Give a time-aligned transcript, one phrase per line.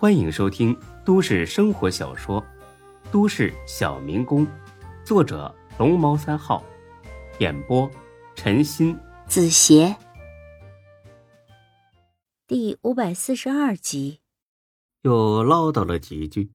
[0.00, 0.74] 欢迎收听
[1.04, 2.40] 都市生活小说
[3.12, 4.46] 《都市小民工》，
[5.04, 6.64] 作者龙猫三号，
[7.38, 7.86] 演播
[8.34, 9.94] 陈鑫、子邪，
[12.46, 14.20] 第五百四十二集。
[15.02, 16.50] 又唠叨了几句，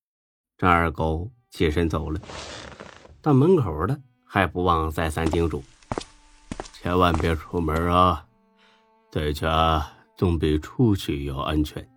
[0.58, 2.20] 张二狗起身走了。
[3.22, 5.64] 到门口了，还不忘再三叮嘱
[6.74, 8.26] ：“千万别出门啊，
[9.12, 9.86] 在家
[10.18, 11.88] 总比出去要安全。”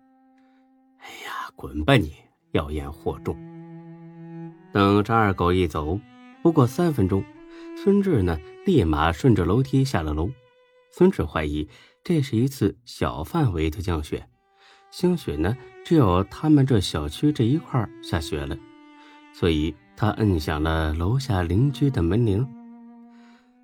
[1.01, 2.13] 哎呀，滚吧你！
[2.53, 3.35] 妖言惑众。
[4.71, 5.99] 等张二狗一走，
[6.41, 7.21] 不过三分钟，
[7.75, 10.31] 孙志呢，立马顺着楼梯下了楼。
[10.89, 11.67] 孙志怀疑
[12.01, 14.25] 这是一次小范围的降雪，
[14.89, 18.57] 兴许呢，只有他们这小区这一块下雪了，
[19.33, 22.47] 所以他摁响了楼下邻居的门铃。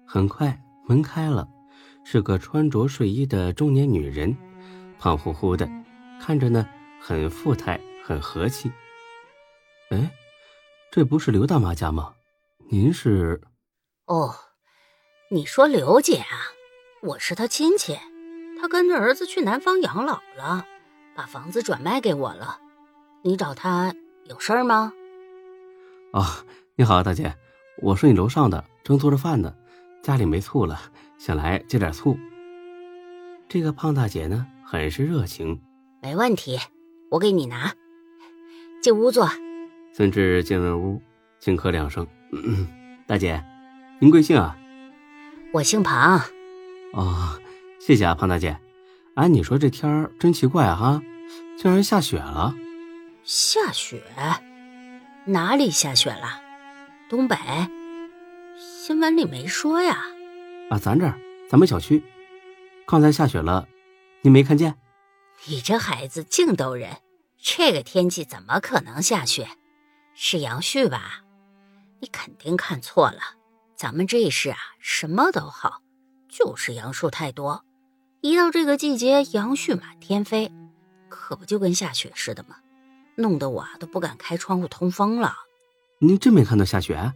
[0.05, 1.47] 很快门开了，
[2.03, 4.35] 是个穿着睡衣的中年女人，
[4.99, 5.65] 胖乎乎的，
[6.19, 6.67] 看着呢。
[7.07, 8.71] 很富态，很和气。
[9.91, 10.11] 哎，
[10.89, 12.15] 这不是刘大妈家吗？
[12.71, 13.39] 您是？
[14.07, 14.33] 哦，
[15.29, 16.49] 你说刘姐啊，
[17.03, 17.95] 我是她亲戚，
[18.59, 20.65] 她跟着儿子去南方养老了，
[21.15, 22.59] 把房子转卖给我了。
[23.21, 24.91] 你找她有事儿吗？
[26.11, 27.37] 啊，你好，大姐，
[27.83, 29.55] 我是你楼上的，正做着饭呢，
[30.01, 30.81] 家里没醋了，
[31.19, 32.17] 想来借点醋。
[33.47, 35.61] 这个胖大姐呢，很是热情。
[36.01, 36.57] 没问题。
[37.15, 37.73] 我给你拿，
[38.81, 39.29] 进屋坐。
[39.93, 41.01] 孙志进了屋，
[41.39, 42.05] 轻咳两声
[43.07, 43.41] ：“大姐，
[43.99, 44.57] 您贵姓啊
[45.53, 46.19] ？”“我姓庞。
[46.91, 47.39] ”“哦，
[47.79, 48.59] 谢谢啊，庞大姐。
[49.13, 51.01] 哎，你说这天儿真奇怪啊，
[51.57, 52.53] 竟然下雪了。
[53.23, 54.03] ”“下雪？
[55.23, 56.41] 哪里下雪了？
[57.09, 57.37] 东北？
[58.57, 60.03] 新闻里没说呀。
[60.69, 61.17] ”“啊，咱这儿，
[61.49, 62.03] 咱们小区，
[62.85, 63.69] 刚才下雪了，
[64.21, 64.75] 你没看见？”
[65.47, 66.89] 你这孩子净逗人，
[67.47, 69.47] 这个天气怎么可能下雪？
[70.15, 71.21] 是杨絮吧？
[71.99, 73.19] 你肯定看错了。
[73.75, 75.83] 咱们这市啊，什么都好，
[76.27, 77.63] 就是杨树太多。
[78.21, 80.51] 一到这个季节，杨絮满天飞，
[81.07, 82.55] 可不就跟下雪似的吗？
[83.15, 85.35] 弄得我啊都不敢开窗户通风了。
[85.99, 87.13] 您真没看到下雪？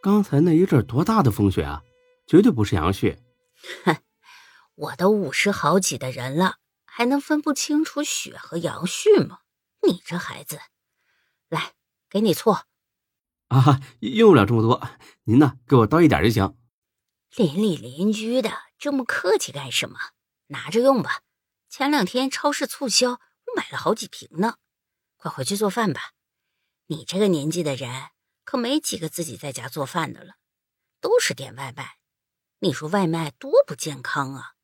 [0.00, 1.82] 刚才那一阵多大的风雪啊！
[2.28, 3.18] 绝对不是杨絮。
[3.84, 3.96] 哼，
[4.76, 6.58] 我都五十好几的人了。
[6.98, 9.42] 还能分不清楚雪和杨絮吗？
[9.86, 10.58] 你这孩子，
[11.48, 11.74] 来，
[12.10, 12.50] 给你醋。
[12.50, 12.66] 啊，
[14.00, 14.90] 用不了这么多，
[15.22, 16.58] 您呢，给我倒一点就行。
[17.36, 18.50] 邻里邻居的，
[18.80, 19.96] 这么客气干什么？
[20.48, 21.22] 拿着用吧。
[21.68, 23.20] 前两天超市促销，我
[23.56, 24.56] 买了好几瓶呢。
[25.18, 26.14] 快回去做饭吧。
[26.86, 28.08] 你这个年纪的人，
[28.42, 30.34] 可没几个自己在家做饭的了，
[31.00, 31.98] 都是点外卖。
[32.58, 34.54] 你说外卖多不健康啊！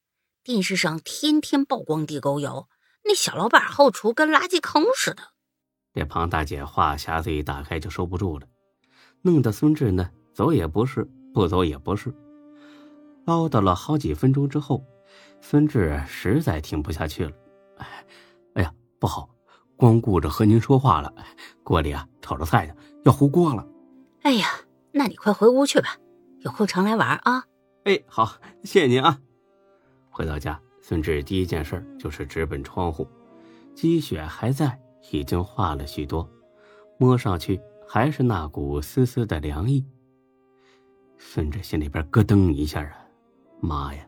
[0.44, 2.68] 电视上天天曝光地沟油，
[3.02, 5.22] 那小老板后厨跟垃圾坑似的。
[5.94, 8.46] 这庞大姐话匣子一打开就收不住了，
[9.22, 12.14] 弄得孙志呢走也不是，不走也不是，
[13.24, 14.84] 唠叨了好几分钟之后，
[15.40, 17.32] 孙志实在听不下去了。
[17.78, 18.04] 哎，
[18.56, 19.30] 哎呀，不好，
[19.78, 21.10] 光顾着和您说话了，
[21.62, 22.74] 锅里啊炒着菜呢，
[23.06, 23.66] 要糊锅了。
[24.20, 24.46] 哎呀，
[24.92, 25.96] 那你快回屋去吧，
[26.40, 27.44] 有空常来玩啊。
[27.84, 29.18] 哎，好，谢谢您啊。
[30.14, 33.04] 回到家，孙志第一件事就是直奔窗户，
[33.74, 34.80] 积雪还在，
[35.10, 36.30] 已经化了许多，
[36.98, 39.84] 摸上去还是那股丝丝的凉意。
[41.18, 43.08] 孙志心里边咯噔一下啊，
[43.60, 44.06] 妈呀，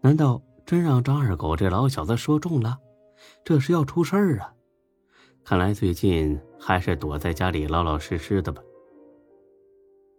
[0.00, 2.78] 难道真让张二狗这老小子说中了？
[3.44, 4.54] 这是要出事儿啊！
[5.44, 8.62] 看来最近还是躲在家里老老实实的吧。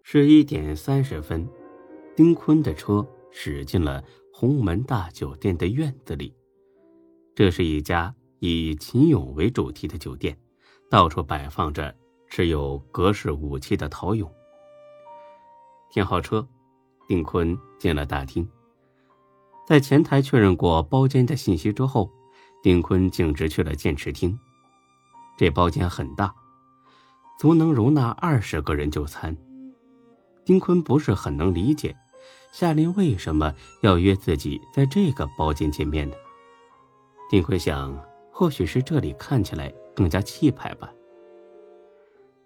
[0.04, 1.50] 十一点三十分，
[2.16, 4.04] 丁坤的车驶进了。
[4.38, 6.36] 鸿门大酒店的院子里，
[7.34, 10.38] 这是一家以秦俑为主题的酒店，
[10.90, 11.96] 到处摆放着
[12.28, 14.30] 持有格式武器的陶俑。
[15.90, 16.46] 停好车，
[17.08, 18.46] 丁坤进了大厅，
[19.66, 22.12] 在前台确认过包间的信息之后，
[22.62, 24.38] 丁坤径直去了剑池厅。
[25.38, 26.36] 这包间很大，
[27.40, 29.38] 足能容纳二十个人就餐。
[30.44, 31.96] 丁坤不是很能理解。
[32.52, 36.16] 夏琳为什么要约自己在这个包间见面呢？
[37.30, 37.98] 丁坤想，
[38.32, 40.94] 或许是这里看起来更加气派吧。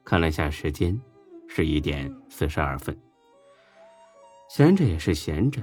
[0.04, 1.00] 看了下时间，
[1.48, 2.98] 十一点四十二分。
[4.50, 5.62] 闲着也是闲着，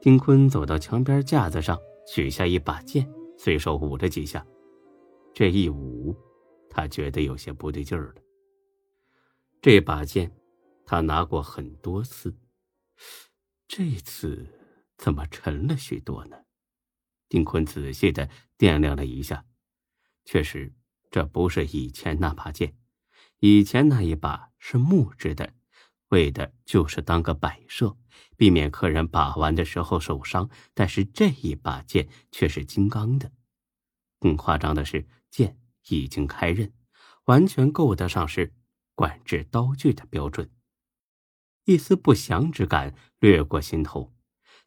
[0.00, 1.78] 丁坤走到墙边架子上，
[2.08, 3.08] 取下一把剑，
[3.38, 4.44] 随手舞了几下。
[5.32, 6.16] 这一舞，
[6.68, 8.14] 他觉得有些不对劲儿了。
[9.62, 10.32] 这把剑，
[10.84, 12.34] 他拿过很多次。
[13.66, 14.46] 这次
[14.96, 16.36] 怎么沉了许多呢？
[17.28, 18.28] 丁坤仔细的
[18.58, 19.44] 掂量了一下，
[20.24, 20.72] 确实
[21.10, 22.76] 这不是以前那把剑，
[23.40, 25.54] 以前那一把是木质的，
[26.08, 27.96] 为的就是当个摆设，
[28.36, 30.48] 避免客人把玩的时候受伤。
[30.74, 33.32] 但是这一把剑却是金刚的，
[34.20, 35.58] 更夸张的是，剑
[35.88, 36.72] 已经开刃，
[37.24, 38.52] 完全够得上是
[38.94, 40.48] 管制刀具的标准。
[41.64, 44.12] 一丝不祥之感掠过心头，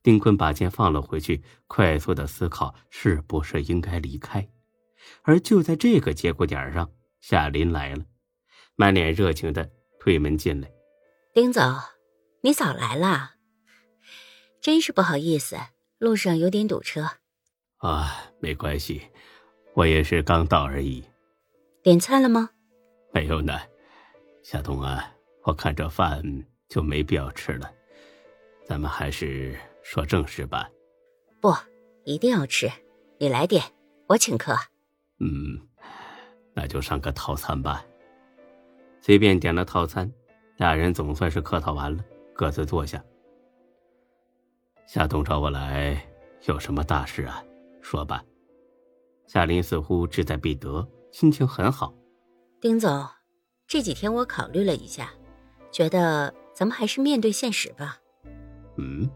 [0.01, 4.49] 丁坤把剑放了回去，快速的思考是不是应该离开。
[5.21, 6.89] 而就在这个节骨点上，
[7.21, 8.03] 夏林来了，
[8.75, 10.69] 满脸热情的推门进来
[11.33, 11.63] ：“丁总，
[12.41, 13.35] 你早来了，
[14.59, 15.55] 真是不好意思，
[15.99, 17.11] 路上有点堵车。
[17.77, 19.01] ”“啊，没关系，
[19.75, 21.03] 我也是刚到而已。
[21.83, 22.49] ”“点菜了吗
[23.13, 23.53] ？”“没有呢，
[24.43, 26.23] 夏冬啊，我看这饭……”
[26.69, 27.71] 就没必要吃了，
[28.65, 30.69] 咱们还是说正事吧。
[31.39, 31.53] 不，
[32.03, 32.69] 一定要吃，
[33.19, 33.63] 你来点，
[34.07, 34.53] 我请客。
[35.19, 35.59] 嗯，
[36.53, 37.85] 那就上个套餐吧。
[38.99, 40.11] 随便点了套餐，
[40.57, 42.03] 俩人总算是客套完了，
[42.33, 43.03] 各自坐下。
[44.85, 46.05] 夏冬找我来
[46.45, 47.43] 有什么大事啊？
[47.81, 48.23] 说吧。
[49.25, 51.93] 夏林似乎志在必得，心情很好。
[52.59, 53.07] 丁总，
[53.67, 55.13] 这几天我考虑了一下，
[55.71, 56.33] 觉得。
[56.57, 57.99] 咱们还是面对现实吧。
[58.77, 59.07] 嗯，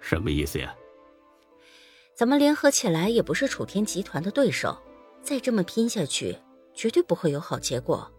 [0.00, 0.74] 什么意思呀？
[2.14, 4.74] 咱们联合起来也不是楚天集团的对手，
[5.20, 6.34] 再这么拼下去，
[6.72, 8.10] 绝对不会有好结果。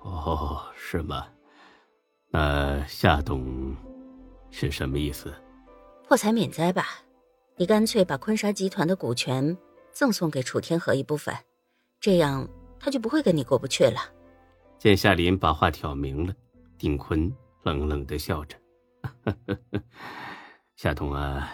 [0.00, 1.28] 哦，是吗？
[2.30, 3.76] 那夏董
[4.50, 5.30] 是什么意思？
[6.08, 7.02] 破财免灾吧。
[7.56, 9.54] 你干脆把坤沙集团的股权
[9.92, 11.36] 赠送给楚天河一部分，
[12.00, 12.48] 这样
[12.80, 14.00] 他就不会跟你过不去了。
[14.78, 16.34] 见夏林把话挑明了，
[16.78, 17.30] 丁坤。
[17.62, 18.58] 冷冷的笑着，
[20.76, 21.52] 夏彤啊，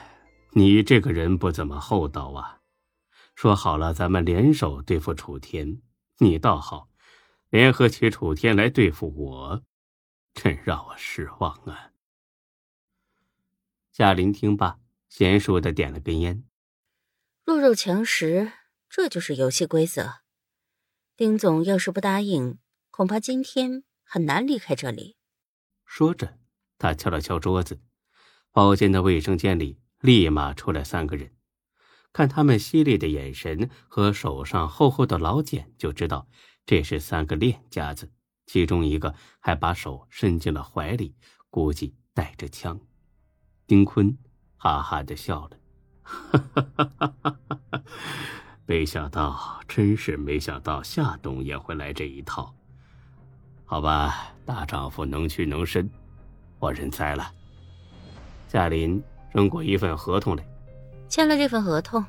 [0.53, 2.61] 你这个人不怎么厚道啊！
[3.35, 5.83] 说好了咱们联手对付楚天，
[6.19, 6.89] 你倒好，
[7.51, 9.63] 联合起楚天来对付我，
[10.35, 11.93] 真让我失望啊！
[13.93, 16.43] 夏林听罢，娴熟的点了根烟。
[17.45, 18.53] 弱肉强食，
[18.89, 20.21] 这就是游戏规则。
[21.17, 22.59] 丁总要是不答应，
[22.91, 25.18] 恐怕今天很难离开这里。
[25.89, 26.39] 说着，
[26.77, 27.81] 他敲了敲桌子，
[28.53, 31.33] 包间的卫生间里立马出来三个人。
[32.13, 36.29] 看他们犀利的眼神和手上厚厚的老茧，就知道
[36.67, 38.13] 这是三个练家子。
[38.47, 41.17] 其中一个还把手伸进了怀里，
[41.49, 42.79] 估计带着枪。
[43.67, 44.17] 丁坤
[44.57, 45.57] 哈哈的笑了，
[46.03, 47.15] 哈哈哈哈
[47.73, 47.83] 哈！
[48.67, 52.55] 没想到，真是没想到，夏冬也会来这一套。
[53.65, 55.87] 好吧，大丈夫能屈能伸，
[56.59, 57.31] 我认栽了。
[58.49, 59.01] 夏林
[59.31, 60.43] 扔过一份合同来，
[61.07, 62.03] 签了这份合同，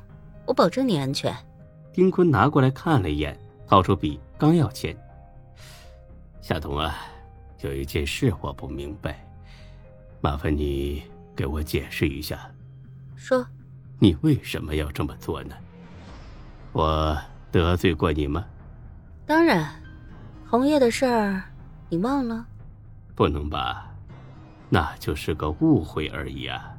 [0.46, 1.36] 我保证你安全。
[1.92, 3.38] 丁坤拿过来看了一眼，
[3.68, 4.96] 掏出笔刚要签。
[6.40, 6.96] 夏彤啊，
[7.60, 9.22] 有一件事我不明白，
[10.22, 11.02] 麻烦你
[11.36, 12.50] 给我解释一下。
[13.16, 13.46] 说，
[13.98, 15.54] 你为什么要这么做呢？
[16.72, 17.14] 我
[17.52, 18.46] 得罪过你吗？
[19.26, 19.70] 当然，
[20.48, 21.42] 红叶的事儿。
[21.90, 22.46] 你忘了？
[23.16, 23.90] 不能吧，
[24.68, 26.72] 那就是个误会而已啊。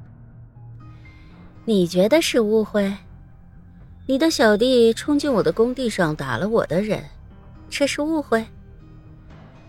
[1.65, 2.95] 你觉得是误会？
[4.07, 7.03] 你的小弟冲进我的工地上打了我的人，
[7.69, 8.47] 这是误会？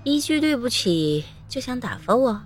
[0.05, 2.41] 一句对不起就想打发我？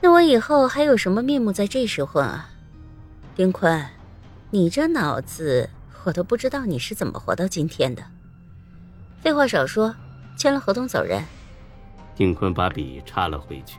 [0.00, 2.48] 那我以后还有什么面目在这时混啊？
[3.36, 3.86] 丁坤，
[4.50, 5.68] 你这脑子，
[6.04, 8.02] 我都不知道你是怎么活到今天的。
[9.20, 9.94] 废话少说。
[10.36, 11.22] 签了合同走人。
[12.14, 13.78] 丁坤把笔插了回去。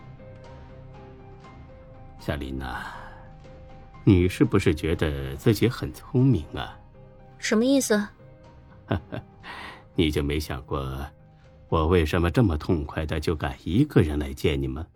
[2.20, 2.88] 夏琳呐，
[4.04, 6.80] 你是不是觉得自己很聪明啊？
[7.38, 7.98] 什么意思？
[8.88, 9.24] 哈哈，
[9.96, 11.06] 你就没想过，
[11.70, 14.88] 我为什么这么痛快的就敢一个人来见你吗？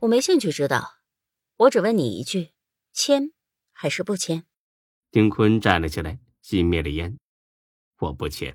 [0.00, 0.96] 我没兴趣知道，
[1.56, 2.50] 我只问你一句：
[2.92, 3.30] 签
[3.72, 4.44] 还是不签？
[5.10, 7.16] 丁坤站了起来，熄灭了烟。
[7.98, 8.54] 我不签。